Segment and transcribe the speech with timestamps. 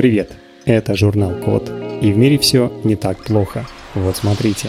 [0.00, 0.30] Привет,
[0.64, 3.66] это журнал Код, и в мире все не так плохо.
[3.94, 4.68] Вот смотрите.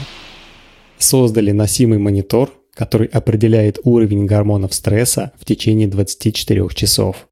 [0.98, 7.30] Создали носимый монитор, который определяет уровень гормонов стресса в течение 24 часов.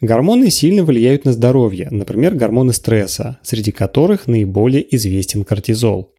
[0.00, 6.14] Гормоны сильно влияют на здоровье, например, гормоны стресса, среди которых наиболее известен кортизол.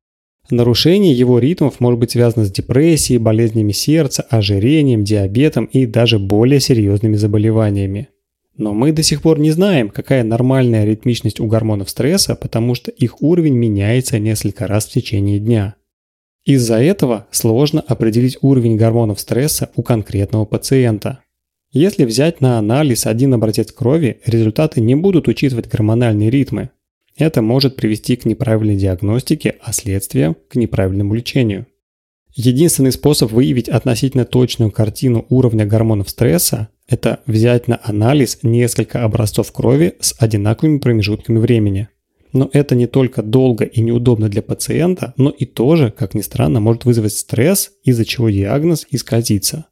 [0.49, 6.59] Нарушение его ритмов может быть связано с депрессией, болезнями сердца, ожирением, диабетом и даже более
[6.59, 8.09] серьезными заболеваниями.
[8.61, 12.91] Но мы до сих пор не знаем, какая нормальная ритмичность у гормонов стресса, потому что
[12.91, 15.73] их уровень меняется несколько раз в течение дня.
[16.45, 21.23] Из-за этого сложно определить уровень гормонов стресса у конкретного пациента.
[21.71, 26.69] Если взять на анализ один образец крови, результаты не будут учитывать гормональные ритмы.
[27.17, 31.65] Это может привести к неправильной диагностике, а следствием– к неправильному лечению.
[32.35, 39.51] Единственный способ выявить относительно точную картину уровня гормонов стресса– это взять на анализ несколько образцов
[39.53, 41.87] крови с одинаковыми промежутками времени.
[42.33, 46.59] Но это не только долго и неудобно для пациента, но и тоже, как ни странно,
[46.59, 49.67] может вызвать стресс, из-за чего диагноз исказится.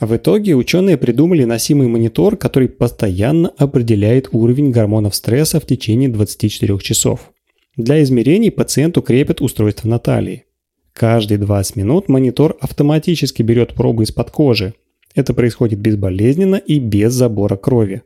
[0.00, 6.78] В итоге ученые придумали носимый монитор, который постоянно определяет уровень гормонов стресса в течение 24
[6.78, 7.32] часов.
[7.76, 10.46] Для измерений пациенту крепят устройство на талии.
[10.92, 14.74] Каждые 20 минут монитор автоматически берет пробу из-под кожи.
[15.16, 18.02] Это происходит безболезненно и без забора крови.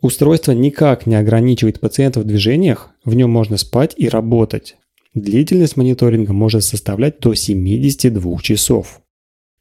[0.00, 4.76] Устройство никак не ограничивает пациента в движениях, в нем можно спать и работать.
[5.12, 9.00] Длительность мониторинга может составлять до 72 часов.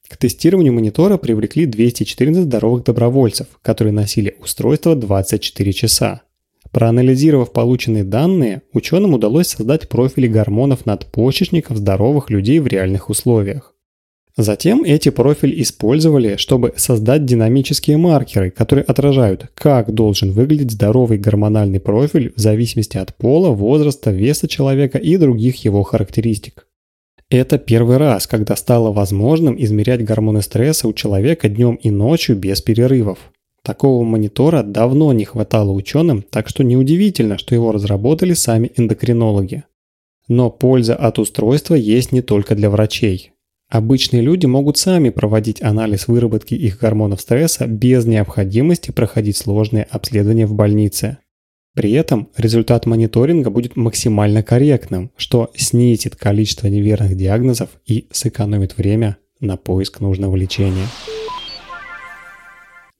[0.07, 6.21] К тестированию монитора привлекли 214 здоровых добровольцев, которые носили устройство 24 часа.
[6.71, 13.73] Проанализировав полученные данные, ученым удалось создать профили гормонов надпочечников здоровых людей в реальных условиях.
[14.37, 21.81] Затем эти профили использовали, чтобы создать динамические маркеры, которые отражают, как должен выглядеть здоровый гормональный
[21.81, 26.65] профиль в зависимости от пола, возраста, веса человека и других его характеристик.
[27.29, 32.61] Это первый раз, когда стало возможным измерять гормоны стресса у человека днем и ночью без
[32.61, 33.31] перерывов.
[33.63, 39.63] Такого монитора давно не хватало ученым, так что неудивительно, что его разработали сами эндокринологи.
[40.27, 43.31] Но польза от устройства есть не только для врачей.
[43.71, 50.45] Обычные люди могут сами проводить анализ выработки их гормонов стресса без необходимости проходить сложные обследования
[50.45, 51.19] в больнице.
[51.73, 59.15] При этом результат мониторинга будет максимально корректным, что снизит количество неверных диагнозов и сэкономит время
[59.39, 60.87] на поиск нужного лечения.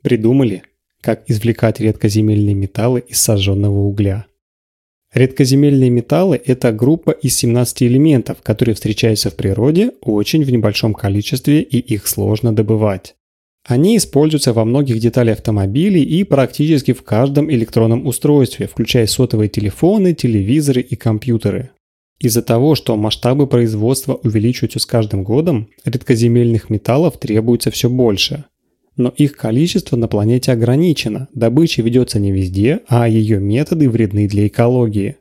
[0.02, 0.64] Придумали,
[1.02, 4.26] как извлекать редкоземельные металлы из сожженного угля.
[5.14, 11.62] Редкоземельные металлы– это группа из 17 элементов, которые встречаются в природе очень в небольшом количестве
[11.62, 13.16] и их сложно добывать.
[13.68, 20.14] Они используются во многих деталях автомобилей и практически в каждом электронном устройстве, включая сотовые телефоны,
[20.14, 21.72] телевизоры и компьютеры.
[22.20, 28.46] Из-за того, что масштабы производства увеличиваются с каждым годом, редкоземельных металлов требуется все больше
[28.98, 34.48] но их количество на планете ограничено, добыча ведется не везде, а ее методы вредны для
[34.48, 35.18] экологии.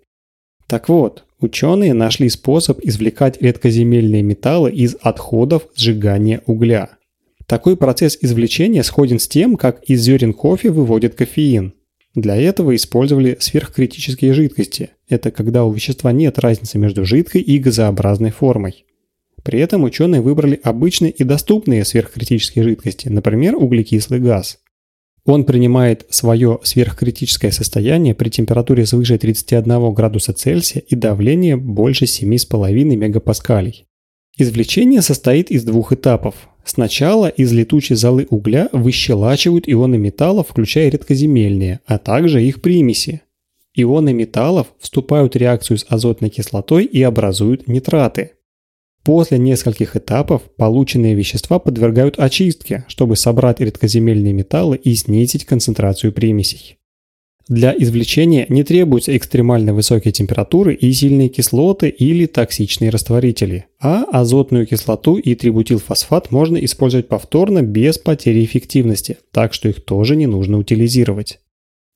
[0.67, 6.91] Так вот, ученые нашли способ извлекать редкоземельные металлы из отходов сжигания угля.
[7.47, 11.75] Такой процесс извлечения сходен с тем, как из зерен кофе выводят кофеин.
[12.15, 14.91] Для этого использовали сверхкритические жидкости.
[15.09, 18.85] Это когда у вещества нет разницы между жидкой и газообразной формой.
[19.43, 24.59] При этом ученые выбрали обычные и доступные сверхкритические жидкости, например, углекислый газ.
[25.25, 32.97] Он принимает свое сверхкритическое состояние при температуре свыше 31 градуса Цельсия и давлении больше 7,5
[32.97, 33.87] мегапаскалей.
[34.39, 36.35] Извлечение состоит из двух этапов.
[36.65, 43.23] Сначала из летучей золы угля выщелачивают ионы металлов, включая редкоземельные, а также их примеси.
[43.75, 48.33] Ионы металлов вступают в реакцию с азотной кислотой и образуют нитраты–
[49.05, 56.77] После нескольких этапов полученные вещества подвергают очистке, чтобы собрать редкоземельные металлы и снизить концентрацию примесей.
[57.49, 64.67] Для извлечения не требуются экстремально высокие температуры и сильные кислоты или токсичные растворители, а азотную
[64.67, 70.59] кислоту и трибутилфосфат можно использовать повторно без потери эффективности, так что их тоже не нужно
[70.59, 71.41] утилизировать.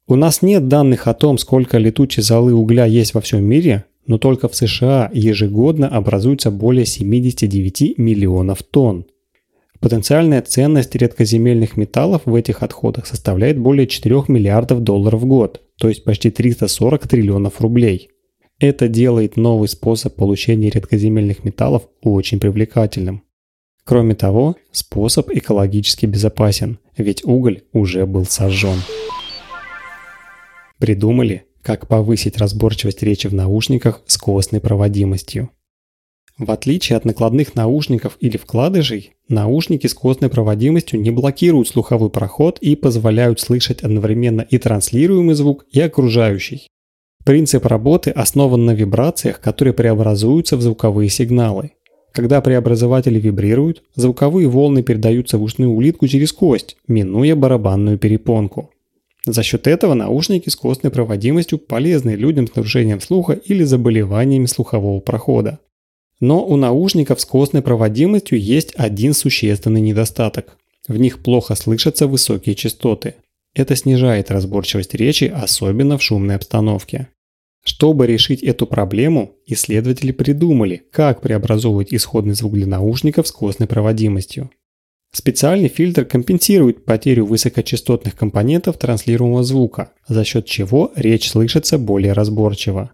[0.09, 4.19] У нас нет данных о том, сколько летучей золы угля есть во всем мире, но
[4.19, 9.07] только в США ежегодно образуется более 79 миллионов тонн.
[9.81, 15.89] Потенциальная ценность редкоземельных металлов в этих отходах составляет более 4 миллиардов долларов в год, то
[15.89, 18.09] есть почти 340 триллионов рублей.
[18.59, 23.25] Это делает новый способ получения редкоземельных металлов очень привлекательным.
[23.85, 28.79] Кроме того, способ экологически безопасен, ведь уголь уже был сожжен.
[30.79, 35.51] Придумали, как повысить разборчивость речи в наушниках с костной проводимостью.
[36.37, 42.59] В отличие от накладных наушников или вкладышей, наушники с костной проводимостью не блокируют слуховой проход
[42.61, 46.69] и позволяют слышать одновременно и транслируемый звук, и окружающий.
[47.25, 51.71] Принцип работы основан на вибрациях, которые преобразуются в звуковые сигналы.
[52.13, 58.71] Когда преобразователи вибрируют, звуковые волны передаются в ушную улитку через кость, минуя барабанную перепонку.
[59.27, 65.01] За счет этого наушники с костной проводимостью полезны людям с нарушением слуха или заболеваниями слухового
[65.01, 65.61] прохода.
[66.21, 70.57] Но у наушников с костной проводимостью есть один существенный недостаток.
[70.87, 73.15] В них плохо слышатся высокие частоты.
[73.55, 77.09] Это снижает разборчивость речи, особенно в шумной обстановке.
[77.65, 84.51] Чтобы решить эту проблему, исследователи придумали, как преобразовывать исходный звук для наушников с костной проводимостью.
[85.15, 92.91] Специальный фильтр компенсирует потерю высокочастотных компонентов транслируемого звука, за счет чего речь слышится более разборчиво.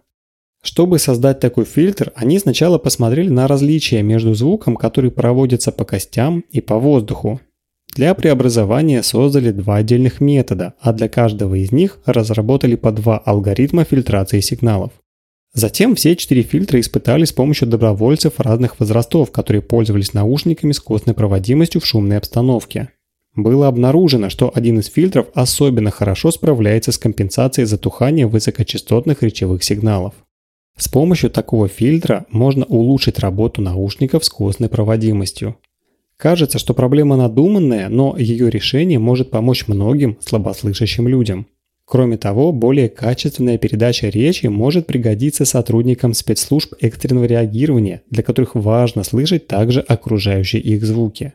[0.61, 6.43] Чтобы создать такой фильтр, они сначала посмотрели на различия между звуком, который проводится по костям
[6.51, 7.41] и по воздуху.
[7.95, 13.83] Для преобразования создали два отдельных метода, а для каждого из них разработали по два алгоритма
[13.83, 14.91] фильтрации сигналов.
[15.53, 21.13] Затем все четыре фильтра испытали с помощью добровольцев разных возрастов, которые пользовались наушниками с костной
[21.13, 22.89] проводимостью в шумной обстановке.
[23.35, 30.13] Было обнаружено, что один из фильтров особенно хорошо справляется с компенсацией затухания высокочастотных речевых сигналов.
[30.77, 35.57] С помощью такого фильтра можно улучшить работу наушников с костной проводимостью.
[36.17, 41.47] Кажется, что проблема надуманная, но ее решение может помочь многим слабослышащим людям.
[41.91, 49.03] Кроме того, более качественная передача речи может пригодиться сотрудникам спецслужб экстренного реагирования, для которых важно
[49.03, 51.33] слышать также окружающие их звуки.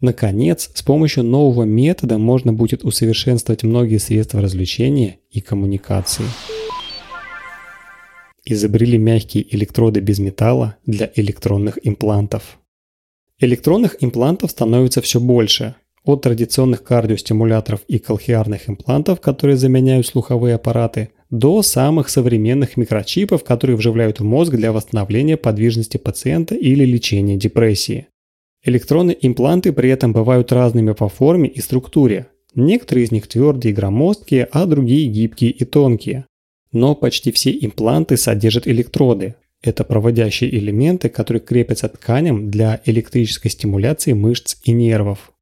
[0.00, 6.24] Наконец, с помощью нового метода можно будет усовершенствовать многие средства развлечения и коммуникации.
[8.46, 12.58] Изобрели мягкие электроды без металла для электронных имплантов.
[13.38, 15.74] Электронных имплантов становится все больше,
[16.04, 23.76] от традиционных кардиостимуляторов и колхиарных имплантов, которые заменяют слуховые аппараты, до самых современных микрочипов, которые
[23.76, 28.08] вживляют в мозг для восстановления подвижности пациента или лечения депрессии.
[28.64, 32.28] Электронные импланты при этом бывают разными по форме и структуре.
[32.54, 36.26] Некоторые из них твердые и громоздкие, а другие гибкие и тонкие.
[36.70, 39.34] Но почти все импланты содержат электроды.
[39.62, 45.32] Это проводящие элементы, которые крепятся тканям для электрической стимуляции мышц и нервов.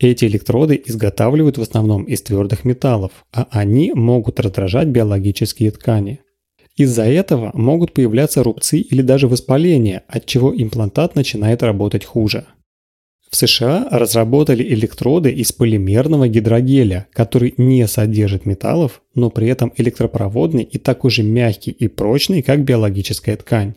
[0.00, 6.20] Эти электроды изготавливают в основном из твердых металлов, а они могут раздражать биологические ткани.
[6.76, 12.46] Из-за этого могут появляться рубцы или даже воспаления, от чего имплантат начинает работать хуже.
[13.30, 20.62] В США разработали электроды из полимерного гидрогеля, который не содержит металлов, но при этом электропроводный
[20.62, 23.74] и такой же мягкий и прочный, как биологическая ткань.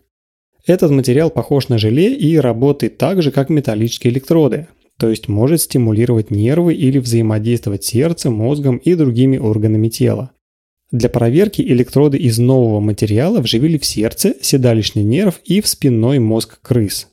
[0.66, 5.62] Этот материал похож на желе и работает так же, как металлические электроды, то есть может
[5.62, 10.32] стимулировать нервы или взаимодействовать сердцем, мозгом и другими органами тела.
[10.92, 16.60] Для проверки электроды из нового материала вживили в сердце, седалищный нерв и в спинной мозг
[16.62, 17.08] крыс.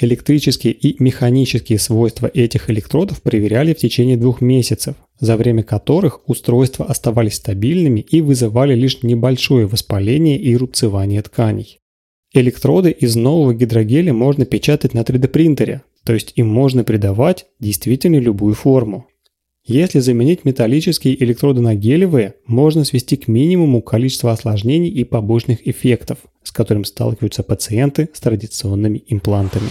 [0.00, 6.86] Электрические и механические свойства этих электродов проверяли в течение двух месяцев, за время которых устройства
[6.86, 11.80] оставались стабильными и вызывали лишь небольшое воспаление и рубцевание тканей.
[12.32, 18.16] Электроды из нового гидрогеля можно печатать на 3D принтере, то есть им можно придавать действительно
[18.16, 19.08] любую форму.
[19.66, 26.20] Если заменить металлические электроды на гелевые, можно свести к минимуму количество осложнений и побочных эффектов,
[26.42, 29.68] с которым сталкиваются пациенты с традиционными имплантами.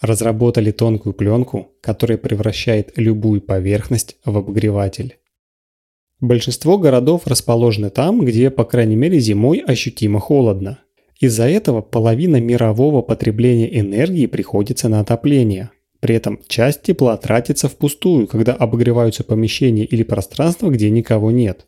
[0.00, 5.16] Разработали тонкую пленку, которая превращает любую поверхность в обогреватель.
[6.20, 10.78] Большинство городов расположены там, где, по крайней мере, зимой ощутимо холодно.
[11.20, 15.70] Из-за этого половина мирового потребления энергии приходится на отопление.
[16.00, 21.66] При этом часть тепла тратится впустую, когда обогреваются помещения или пространства, где никого нет.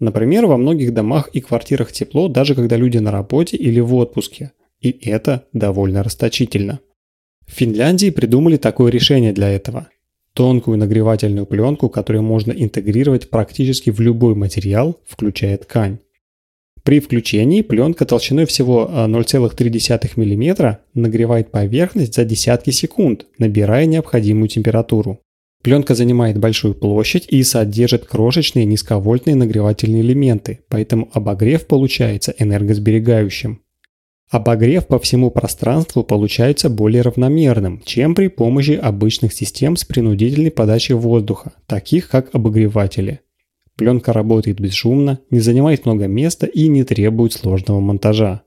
[0.00, 4.52] Например, во многих домах и квартирах тепло, даже когда люди на работе или в отпуске.
[4.82, 6.80] И это довольно расточительно.
[7.46, 9.88] В Финляндии придумали такое решение для этого.
[10.34, 15.98] Тонкую нагревательную пленку, которую можно интегрировать практически в любой материал, включая ткань.
[16.82, 24.48] При включении пленка толщиной всего 0,3 а, мм нагревает поверхность за десятки секунд, набирая необходимую
[24.48, 25.20] температуру.
[25.62, 33.60] Пленка занимает большую площадь и содержит крошечные низковольтные нагревательные элементы, поэтому обогрев получается энергосберегающим.
[34.30, 40.94] Обогрев по всему пространству получается более равномерным, чем при помощи обычных систем с принудительной подачей
[40.94, 43.20] воздуха, таких как обогреватели.
[43.80, 48.42] Пленка работает бесшумно, не занимает много места и не требует сложного монтажа.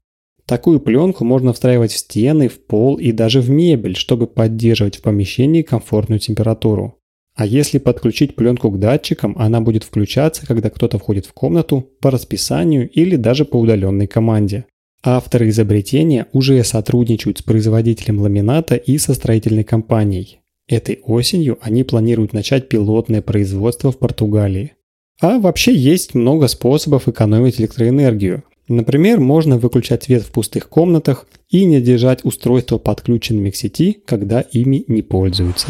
[0.46, 5.02] Такую пленку можно встраивать в стены, в пол и даже в мебель, чтобы поддерживать в
[5.02, 7.00] помещении комфортную температуру.
[7.36, 12.12] А если подключить пленку к датчикам, она будет включаться, когда кто-то входит в комнату по
[12.12, 14.66] расписанию или даже по удаленной команде.
[15.04, 20.42] Авторы изобретения уже сотрудничают с производителем ламината и со строительной компанией.
[20.68, 24.74] Этой осенью они планируют начать пилотное производство в Португалии.
[25.22, 28.43] А вообще есть много способов экономить электроэнергию.
[28.67, 34.41] Например, можно выключать свет в пустых комнатах и не держать устройства подключенными к сети, когда
[34.41, 35.67] ими не пользуются.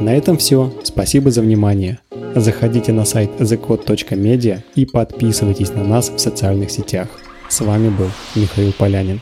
[0.00, 0.72] На этом все.
[0.82, 1.98] Спасибо за внимание.
[2.34, 7.08] Заходите на сайт thecode.media и подписывайтесь на нас в социальных сетях.
[7.48, 9.20] С вами был Михаил Полянин.